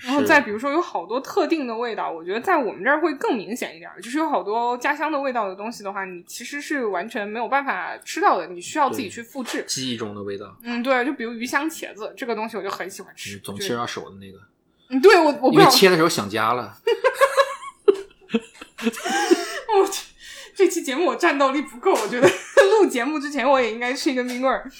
[0.00, 3.90] 然后再比如说，有好多特定的味道，我觉得在我们这儿会更明显一点。
[4.00, 9.64] 就是有好多家乡的味道的东西的话，你其实是完全没有办法吃到的，你需要自己去复制。
[9.66, 10.56] 记忆中的味道。
[10.62, 13.38] 嗯，对，就比如鱼香茄子这个东西，我就很喜欢吃。
[13.38, 14.38] 总切到手的那个。
[14.90, 16.76] 嗯，对我我因为切的时候想家了。
[19.74, 20.06] 我去，
[20.54, 22.28] 这期节目我战斗力不够，我觉得
[22.78, 24.70] 录节目之前我也应该吃一个冰棍儿。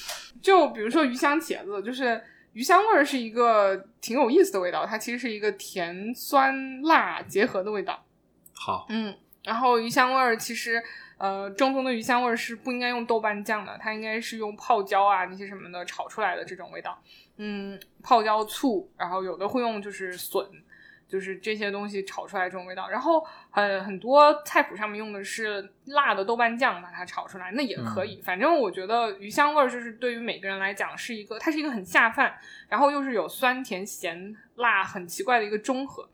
[0.40, 2.22] 就比如说鱼香茄子，就是。
[2.52, 8.04] 鱼香味儿是一个挺有意思的味道，它其实是一个甜酸辣结合的味道。
[8.52, 10.82] 好，嗯，然后鱼香味儿其实
[11.18, 17.00] 呃，正宗的鱼香味儿是不应该用豆瓣酱的，它应该是用泡椒啊那些什么的炒出来的这种味道。
[17.36, 20.44] 嗯，泡椒、醋，然后有的会用就是笋，
[21.08, 22.88] 就是这些东西炒出来这种味道。
[22.88, 28.20] 然后很很多菜谱上面用的是辣的豆瓣酱把它炒出来，那也可以。
[28.22, 36.08] 反正我觉得鱼香味儿就是对于每个人来讲是一个，它是一个很下饭，然后又是有酸甜咸辣很奇怪的一个中和。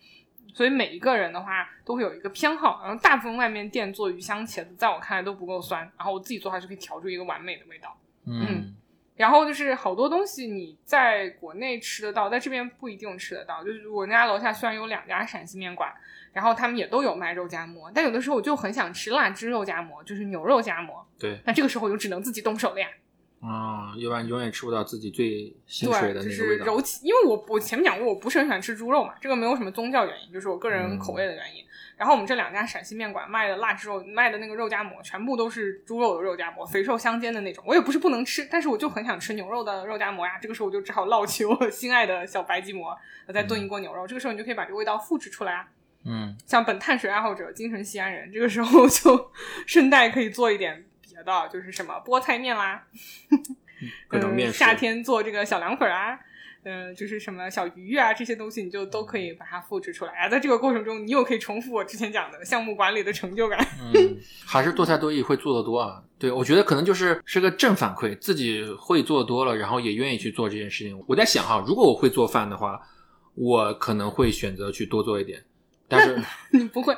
[0.52, 7.96] 所以每一个人的话都会有一个偏好，然后大部分外面店做鱼香茄子，在我看来都不够酸，然后我自己做还是可以调出一个完美的味道。
[8.24, 8.72] 嗯，
[9.16, 13.62] 然后就是好多东西你在国内吃得到，在这边不一定吃得到。
[13.62, 15.92] 就是我家楼下虽然有两家陕西面馆，
[16.32, 21.06] 然后他们也都有卖肉夹馍，但有的时候我就很想吃辣汁肉夹馍，就是牛肉夹馍。
[21.18, 22.88] 对，那这个时候我就只能自己动手了呀。
[23.46, 26.64] 啊、要不然永远吃不到自己最心水对，就的那个味道。
[26.64, 31.62] 是揉起，因为我我前面讲过，我不是很喜欢吃猪肉嘛，这个没有什么宗教原因，就是我个人口味的原因。
[31.96, 37.62] 然后我们这两家陕西面馆卖的腊汁肉，卖的那个肉夹馍，全部都是猪肉的肉夹馍，肥瘦相间的那种。
[37.66, 40.32] 我也不是不能吃，但是我就很想吃牛肉的肉夹馍呀。
[40.40, 42.98] 这个时候我就只好捞起我心爱的小白吉馍，
[43.32, 44.06] 再炖一锅牛肉。
[44.06, 45.68] 这个时候你就可以把这个味道复制出来啊。
[46.04, 49.30] 嗯，像本碳水爱好者、精神西安人，这个时候就
[49.64, 52.84] 顺带可以做一点别的，就是什么菠菜面啦，
[54.08, 56.18] 各种面嗯夏天做这个小凉粉啊，
[56.64, 60.28] 呃，就是什么小鱼啊，这些东西你就都可以把它复制出来啊。
[60.28, 63.58] 在这个过程中，你又可以重复我之前讲的项目管理的成就感。
[63.94, 66.02] 嗯，还是多才多艺会做的多啊。
[66.18, 71.00] 对，我觉得可能就是是个正反馈，自己会做多了，然后也愿意去做这件事情。
[71.06, 72.80] 我在想哈，如果我会做饭的话，
[73.34, 75.44] 我可能会选择去多做一点。
[75.86, 76.18] 但是
[76.56, 76.96] 你不会，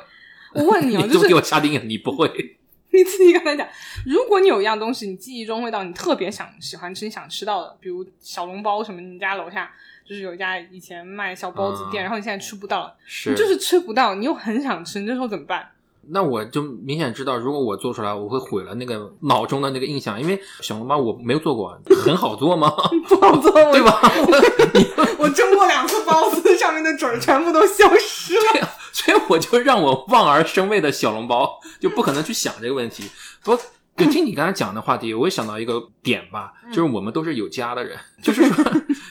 [0.53, 2.57] 我问你啊，你都就是给我下定义，你不会。
[2.97, 3.67] 你自己刚才讲，
[4.05, 9.71] 如果你有一样东西，你记忆中味道你特别想喜欢吃，你想吃到的，比如小笼包什么，你家楼下
[10.03, 15.69] 就是有一家以前卖小包子店，啊然后你现在吃不到了，是，你就是吃不到，你又很想吃，你这时候怎么办？
[16.09, 22.73] 那我就明显知道，如果我做出来，我会毁了那个脑中的那个印象，因为小笼包我没有做过，很好做吗？
[23.07, 24.01] 不好做，对吧？
[24.01, 28.69] 我 我蒸过两次包子，上面的褶儿全部都消失了。
[28.97, 33.07] 所以我就让我望而生畏的小笼包，就不可能去想这个问题。
[33.43, 33.63] 不过，
[33.95, 38.65] 就听你刚才讲的话题，我也想到一个点吧，就是我们都是有家的人，就是说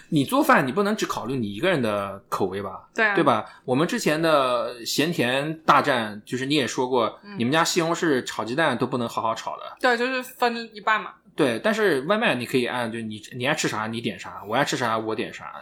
[0.08, 3.22] 你做饭，你不能只考虑你一个人的口味吧，对啊，对？
[3.22, 3.44] 吧？
[3.64, 11.60] 我们之前的咸甜大战，就是你也说过，你们家西红柿炒鸡蛋都不能好好炒的，对，就是分一半嘛，对。
[11.62, 15.52] 但是外卖你可以按，就你你爱吃啥你点啥，我爱吃啥我点啥，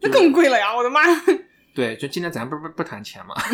[0.00, 0.74] 那更贵了呀！
[0.74, 1.00] 我的妈！
[1.74, 3.34] 对，就今天咱不不不谈钱嘛。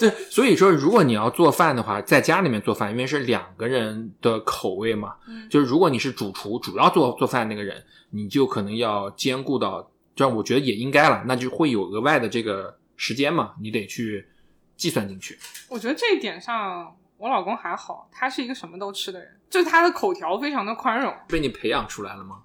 [0.00, 14.26] 对，所以说，如果你要做饭的话，在家里面做饭，因为是两个人的口味嘛，嗯就是如果你是主厨，主要做做饭那个人，你就可能要兼顾到，这样我觉得也应该了，那就会有额外的这个时间嘛，你得去
[14.74, 15.38] 计算进去。
[15.68, 21.14] 我觉得这一点上，我老公还好，他是一个什么都吃的人，就是他的口条非常的宽容。
[21.28, 22.38] 被你培养出来了吗？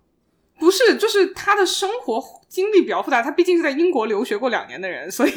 [0.58, 5.30] 不是，就是他的生活经历比较复杂，他毕竟是在英国留学过两年的人，所以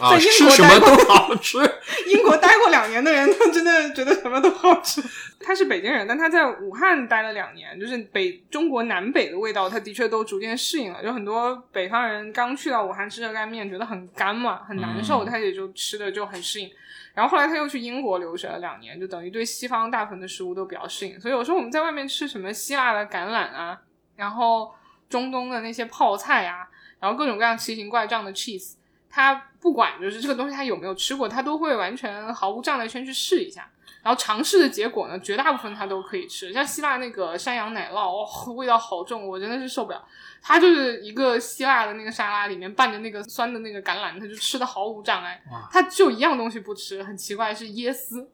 [0.00, 1.58] 啊，在英国待过么都好吃。
[2.06, 5.02] 英国待过两年的人，他 真的觉得什么都好吃。
[5.40, 11.02] 他是北京人，但他在武汉待了两年，就是北中国南北的味道，他的确都逐渐适应了。
[11.02, 16.70] 就很多北方人刚去到武汉吃热干面，觉得很干嘛，很难受，嗯他也就吃的就很适应。
[17.14, 21.18] 然后后来他又去英国留学了两年，就等于对西方大部分的食物都比较适应。
[21.18, 23.80] 所以有时候我们在外面吃什么希腊的橄榄啊，
[24.20, 24.70] 然后
[25.08, 26.68] 中东的那些泡菜啊，
[27.00, 28.74] 然后各种各样奇形怪状的 cheese，
[29.08, 33.68] 他不管就是这个东西他有没有吃过，他都会完全毫无障碍先去试一下。
[34.02, 36.52] 然后尝试的结果呢，绝大部分他都可以吃。
[36.54, 40.02] 像希腊那个山羊奶酪，哦，味道好重，我真的是受不了。
[40.40, 45.68] 它就是一个希腊的那个沙拉里面拌着那个酸的那个橄榄，他就吃的毫无障碍哇。
[45.70, 48.30] 他就一样东西不吃，很奇怪是椰丝，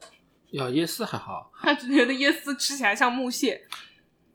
[0.52, 3.60] 要椰丝还好，他只觉得椰丝吃起来像木屑。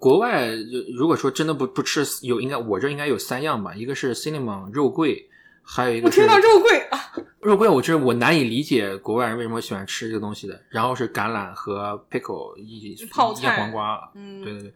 [0.02, 0.50] 国外
[0.98, 5.30] 如果说真的不不吃，有应该我这应该有三样吧，一个是 cinnamon 肉桂，
[5.62, 6.98] 还有一个我听到肉桂啊，
[7.40, 10.60] 肉桂，我真是我难以理解国外人为什么喜欢吃这个东西的。
[10.70, 14.74] 然后是橄榄和 pickle 一泡菜腌黄瓜，嗯，对对对。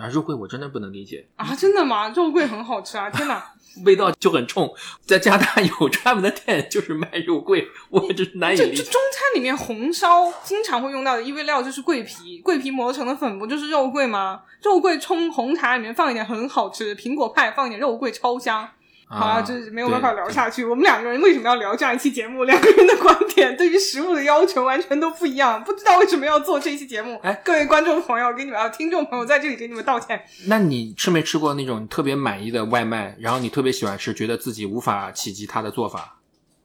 [0.00, 2.08] 啊，肉桂我真的不能理解，啊，真的吗？
[2.08, 3.10] 肉桂很好吃啊！
[3.10, 3.52] 天哪，
[3.84, 4.72] 味道就很冲。
[5.04, 8.76] 在加拿大有专门的店就是卖肉桂，我真是难以理解。
[8.76, 14.40] 这这中餐里面红烧经常会用到的一味料就是桂皮，桂皮磨成的粉不就是肉桂吗？
[14.62, 18.68] 肉桂冲红茶里面放一点很好吃，苹果派放一点肉桂超香。
[19.12, 20.64] 好啊，这没有办法聊下去。
[20.64, 22.44] 我们两个人为什么要聊这样一期节目？
[22.44, 27.18] 两个人的观点对于食物的要求完全都不一样，不知道为什么要做这一期节目。
[27.24, 30.24] 哎各位观众朋友，给你们啊，听众朋友在这里给你们道歉。
[30.46, 36.20] 那你吃没吃过那种特别满意的外卖，然后你特别喜欢吃，觉得自己无法企及它的做法？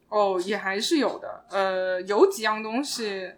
[0.10, 1.46] 哦，也还是有的。
[1.50, 3.32] 呃，有几样东西，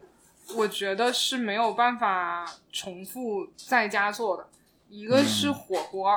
[0.53, 4.47] 我觉得是没有办法重复在家做的。
[4.89, 6.11] 一个是火锅，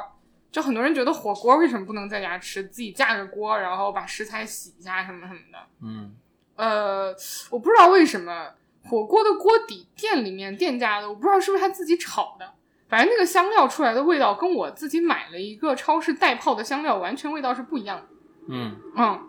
[0.50, 2.64] 就很多人觉得火锅为什么不能在家吃？
[2.64, 5.58] 自己架个锅，然后把食材洗一下什么什么的。
[5.82, 6.14] 嗯
[6.56, 7.14] 呃，
[7.50, 8.50] 我不知道为什么
[8.84, 12.52] 火锅的锅底店里面店家的，我不知道是不是他自己炒的，
[12.88, 18.06] 反正那个香料出来的味道跟我自己买了一个超市代泡的香料完全味道是不一样的。
[18.48, 19.20] 嗯嗯，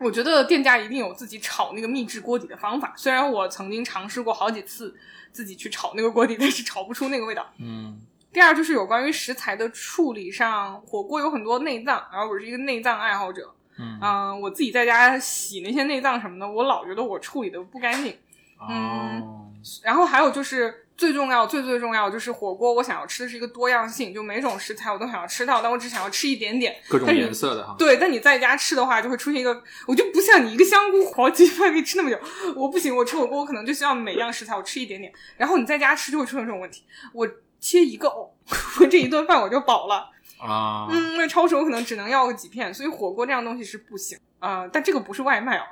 [0.00, 2.94] 我觉得店家一定有自己炒那个秘制锅底的方法。
[2.96, 4.96] 虽然我曾经尝试过好几次
[5.30, 7.46] 自己去炒那个锅底，但是炒不出那个味道。
[7.58, 8.00] 嗯
[8.36, 13.50] 第二就是有关于食材的处理上，火锅有很多内脏，然后我是一个内脏爱好者。
[13.78, 18.14] 嗯嗯、我自己在家洗那些内脏什么的，我老觉得我处理的不干净。
[18.58, 19.48] 哦
[19.82, 26.76] 然后还有就是最重要、最最重要就是火锅，我想要吃的是一个多样性，就每种食材我都想要吃到，但我只想要吃一点点。
[26.90, 27.74] 各种但颜色的哈。
[27.78, 32.18] 对，但你在家吃的话，就会出现一个，我就不像你一个香菇黄鸡饭可以吃那么久，
[32.54, 37.26] 我不行，我吃火锅我可能就需要每样食材我吃一点点，然后你在家吃就会出现这种问题，我
[37.60, 38.34] 切一个藕，
[38.80, 45.62] 我这一顿饭我就饱了， 啊，嗯，那超市我可能只能要个几片，所以火锅这样东西是不行啊、呃但这个不是外卖哦，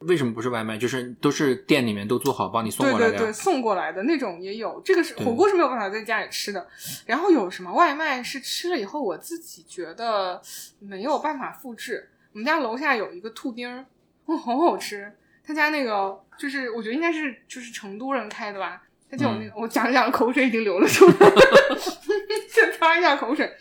[0.00, 0.76] 为什么不是外卖？
[0.78, 3.18] 就是都是店里面都做好帮你送过来的对。
[3.18, 6.66] 对对，送过来的那种也有，这个是火锅是没有办法在家里吃的。
[7.06, 10.40] 然后有什么外卖是吃了以后我自己觉得
[10.78, 12.10] 没有办法复制。
[12.32, 13.84] 我们家楼下有一个兔丁儿，
[14.26, 15.12] 哇，好好吃。
[15.46, 18.82] 他家那个就是我觉得应该是就是成都人开的吧，
[19.16, 21.12] 他就有那个、我讲着讲着口水已经流了出来，
[22.52, 23.52] 就擦一下口水。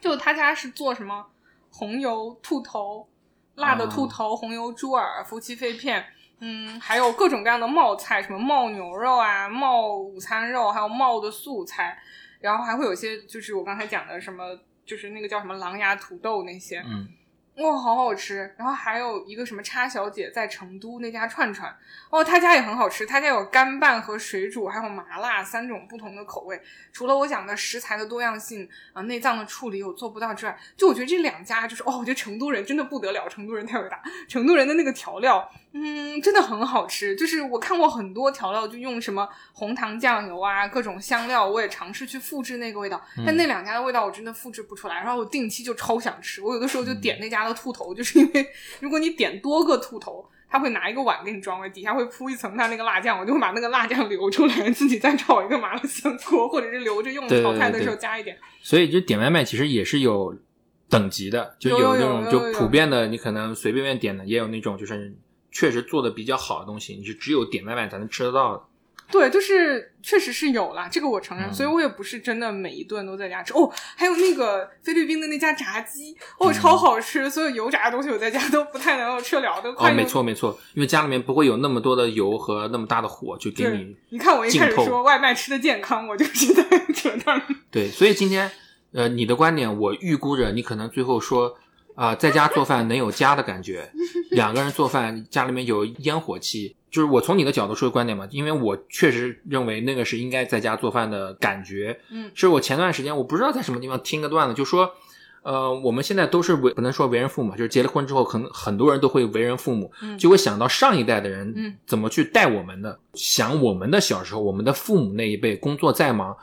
[0.00, 1.26] 就他家是做什么？
[1.70, 3.08] 红油兔头、
[3.56, 6.04] 辣的兔头、红油猪耳、夫妻肺片，
[6.40, 11.98] 嗯，还有各种各样的冒菜，什么冒牛肉啊、冒午餐肉，还有冒的素菜，
[12.40, 17.08] 然后还会有些就是我刚才讲的什么，就是那个叫什么狼牙土豆那些，嗯
[17.56, 18.54] 哇，好好吃！
[18.58, 21.74] 然后还有一个什么叉小姐在成都那家串串，
[22.10, 26.60] 哦，他家也很好吃，他家有干拌和水煮，还有麻辣三种不同的口味。
[26.92, 37.14] 除了我讲的食材的多样性啊、内脏的处理我做不到之外，就我觉得这两家就是哦，我觉得成都人真的不得了，成都人太伟大，成都人的那个调料，嗯，真的很好吃。
[37.14, 44.94] 就是我看过很多调料，就用什么红糖酱油啊，各种香料，我也尝试去复制那个味道，但那两家的味道我真的复制不出来。
[44.96, 48.46] 然后我定期就超想吃，我有的时候就点那家的兔头，就是因为
[48.80, 50.26] 如果你点多个兔头。
[50.48, 58.38] 他会拿一个碗给你装了，底下会铺一层他那个辣酱，我就会把那个辣酱留出来，自己再炒一个麻辣香锅，或者是留着用炒菜的时候加一点。
[58.62, 60.32] 所以就点外卖其实也是有
[60.88, 65.12] 等级的，就有那种就普遍的，你可能随便便点的，也有那种就是
[65.56, 68.62] 确实做的比较好的东西，你是只有点外卖才能吃得到的。
[69.10, 73.54] 对，就是确实是有啦，这个我承认，嗯所以我也不是真的每一顿都在家吃。
[73.54, 87.40] 哦，还有那个菲律宾的那家炸鸡，哦，嗯超好吃，所有油炸的东西我在家都不太能够吃了，都哦，快哦没错没错，因为家里面不会有那么多的油和那么大的火，就给对你，你看我一开始浸透说外卖吃的健康，我就是在扯淡。
[87.70, 88.50] 对，所以今天
[88.92, 91.56] 呃你的观点，我预估着你可能最后说
[91.96, 93.90] 啊、在家做饭能有家的感觉，
[94.30, 101.98] 两个人做饭家里面有烟火气，就是我从你的角度说的观点嘛，因为我确实认为那个是应该在家做饭的感觉。
[102.10, 104.90] 嗯是我前段时间我不知道在什么地方听个段子，就说。
[105.42, 116.36] 呃，我们现在都是为不能说为人父母，就是结了婚之后，可能很多人都会为人父母，嗯就会想到上一代的人嗯怎么去带我们的，想我们的小时候，我们的父母那一辈工作再忙，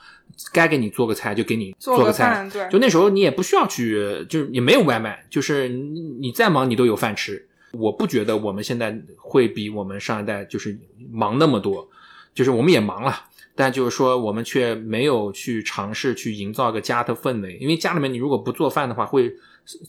[0.51, 2.69] 该给你做个菜就给你做个个菜，饭对。
[2.69, 7.47] 就那时候你也不需要去，就是也没有外卖，就是你你再忙你都有饭吃。
[7.71, 10.77] 我不觉得我们现在会比我们上一代就是
[11.11, 11.89] 忙那么多，
[12.33, 13.15] 就是我们也忙了，
[13.55, 19.33] 但就是说我们却没有去尝试去营造一个家的氛围，因为家里面你如果不做饭的话，会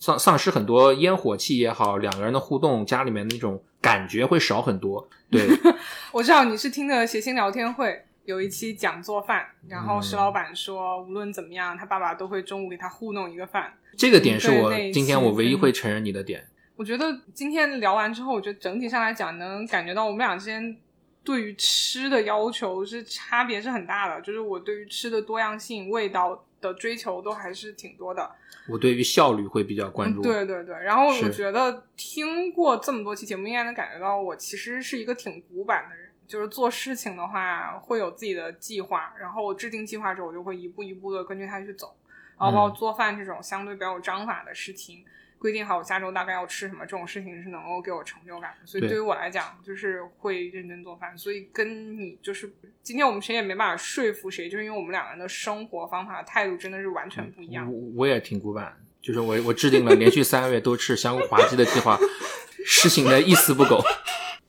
[0.01, 5.07] 丧丧失很多烟火气也好，两个人的互动，家里面那种感觉会少很多。
[5.31, 5.47] 对，
[6.11, 13.73] 我知道你是听的谐星聊天会有一期讲做饭，然后嗯石老板说无论怎么样，他爸爸都会中午给他糊弄一个饭。
[13.97, 16.47] 这个点是我今天我唯一会承认你的点。
[16.77, 20.77] 我觉得今天聊完之后，我觉得整体上来讲，能感觉到我们俩之间
[21.23, 24.21] 对于吃的要求是差别是很大的。
[24.23, 28.29] 就是我对于吃的多样性、味道的追求都还是挺多的。
[28.69, 30.21] 我对于效率会比较关注。
[30.21, 36.04] 嗯对对对，然后我觉得听过这么多期节目，应该能感觉到我其实是一个挺古板的人。
[36.27, 41.95] 就是做事情的话，会有自己的计划，然后我制定计划之后，我就会一步一步的根据它去走。
[42.39, 45.05] 然后包括做饭这种相对比较有章法的事情，
[45.39, 48.67] 规定好我下周大概要吃什么，这种事情是能够给我成就感的。
[48.67, 51.17] 所以对对于我来讲，就是会认真做饭。
[51.17, 52.53] 所以跟你就是
[52.83, 57.73] 今天我们谁也没办法说服谁，就是因为我们两个人的生活方法态度真的是完全不一样。
[57.73, 61.97] 我我也挺古板，就是我我制定了连续三个月都吃香菇滑鸡的计划，
[62.67, 63.81] 实行的一丝不苟。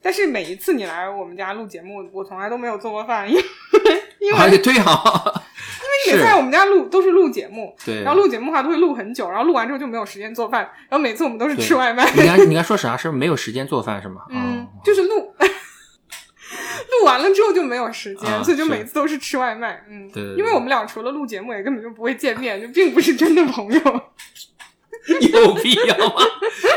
[0.06, 3.42] 但是每一次你来我们家录节目，我从来都没有做过饭，因为
[4.20, 5.42] 因为啊，对啊，
[6.06, 12.08] 因为你在我们家录都是录节目，对，然后录节目的话都会录很久，然后录完之后就没有时间做饭，然后每次我们都是吃外卖。
[12.14, 12.96] 你刚你刚说啥？
[12.96, 14.20] 是没有时间做饭是吗？
[14.30, 19.82] 嗯哦，就是录录完了之后就没有时间，啊所以就每次都是吃外卖。
[19.90, 23.80] 嗯，对对对因为我们俩除了录节目，也根本就不会见面，就并不是真的朋友。
[25.32, 26.22] 有必要吗？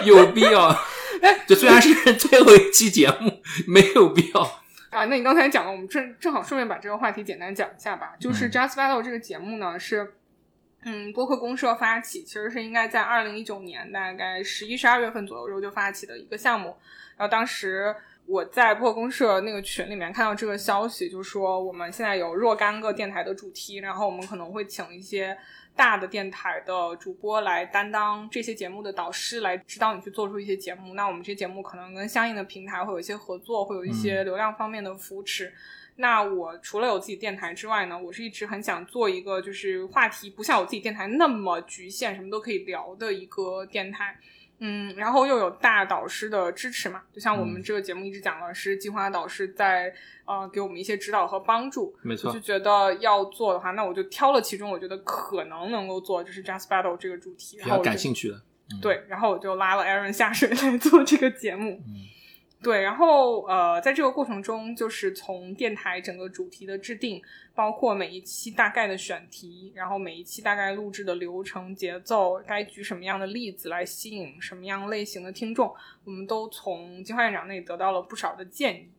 [0.04, 0.76] 有必要？
[1.24, 4.42] 哎这虽然是最后一期节目，没有必要。
[4.90, 8.16] 啊，那你刚才讲了，我们正正好顺便把这个话题简单讲一下吧。
[8.20, 10.14] 就是嗯 Just Battle 这个节目呢，是
[10.84, 16.76] 嗯播客公社发起，其实是应该在二零一九年大概十一、十二月份左右时候就发起的一个项目。
[17.18, 17.96] 然后当时
[18.26, 25.38] 我在播客公社那个群里面看到这个消息，就说我们现在有若干个电台的主题，然后我们可能会请一些
[25.80, 30.94] 大的电台的主播来担当这些节目的导师，来指导你去做出一些节目。
[30.94, 35.54] 那我们这些节目可能跟相应的平台会有一些合作，会有一些流量方面的扶持。
[35.96, 44.20] 那我除了有自己电台之外呢，我是一直很想做一个就是话题不像我自己电台那么局限，什么都可以聊的一个电台。
[44.60, 49.94] 嗯，然后又有大导师的支持嘛，就像我们嗯这个节目一直讲的是计划导师在
[50.26, 58.36] 呃给我们一些指导和帮助，没错我就，觉得要做的话，那我就挑了其中我觉得可能能够做，就是 Just Battle 这个主题，比较然后我感兴趣的。
[58.72, 61.82] 嗯，对，然后我就拉了 Aaron 下水 来做这个节目。
[61.88, 62.19] 嗯
[62.62, 67.22] 对，然后呃，在这个过程中，就是从电台整个主题的制定，
[67.56, 78.90] 包括每一期大概的选题，然后每一期大概录制的流程、节奏，该举什么样的例子来吸引什么样类型的听众，我们都从金花院长那里得到了不少的建议。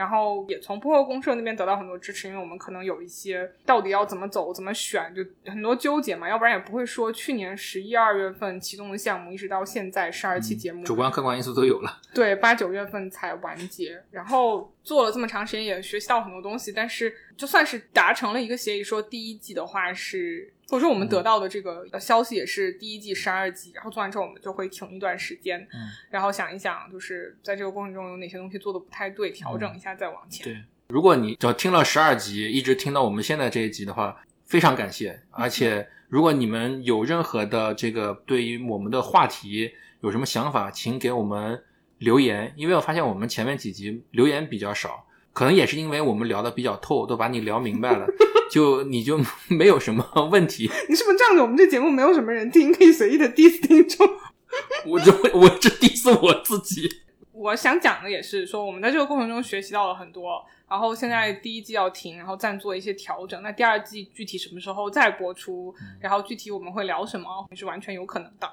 [0.00, 11.98] 然后也从播客公社那边得到很多支持，因为我们可能有一些到底要怎么走、怎么选，就很多纠结嘛，要不然也不会说去年十一二月份启动的项目，一直到现在十二期节目，主观客观因素都有了。
[12.14, 16.72] 对，八九月份才完结，然后做了这么长时间，也学习到很多东西。
[16.72, 30.44] 但是就算是达成了一个协议，说第一季的话是，或者说我们得到的这个消息也是第一季十二集，然后做完之后我们就会停一段时间，嗯，然后想一想，就是在这个过程中有哪些东西做的不太对，调整一下再往前。
[30.44, 35.20] 对，如果你只要听了十二集，一直听到我们现在这一集的话，非常感谢。
[35.30, 41.62] 而且，如果你们有任何的这个对于我们的话题有什么想法，请给我们
[42.00, 42.52] 留言。
[42.56, 48.06] 因为我发现我们前面几集留言比较少，可能也是因为我们聊的比较透，都把你聊明白了，
[48.50, 50.68] 就你就 没有什么问题。
[50.88, 54.06] 你是不是仗着我们这节目没有什么人听，可以随意的 diss 听众？
[54.86, 56.88] 我这我这 diss 我自己。
[57.32, 63.40] 我想讲的也是说，我们在这个过程中学习到了很多，然后现在第一季要停，然后暂做一些调整。
[63.42, 68.50] 那第二季具体什么时候再播出，然后具体我们会聊什么，是完全有可能的。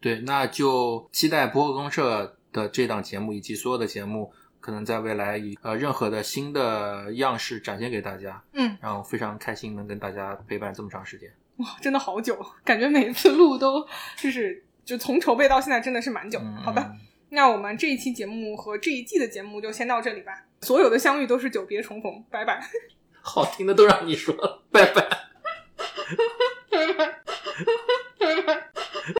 [0.00, 8.42] 对，那就期待播客公社的这档节目以及所有的节目，可能在未来以呃任何的新的样式展现给大家。
[8.54, 11.30] 嗯，然后非常开心能跟大家陪伴这么长时间。
[11.56, 13.86] 哇，真的好久，感觉每一次录都
[14.16, 16.38] 就是就从筹备到现在真的是蛮久。
[16.40, 16.96] 嗯，好的，
[17.30, 20.46] 那我们这一期节目和这一季的节目就先到这里吧。
[20.62, 22.66] 所有的相遇都是久别重逢，拜拜。
[23.20, 25.02] 好听的都让你说了，拜拜。
[26.70, 28.70] 拜拜。